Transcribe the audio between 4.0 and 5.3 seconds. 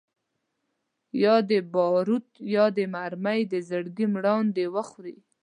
مراندي وخوري